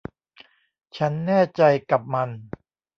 [0.97, 2.29] ฉันแน่ใจกับมัน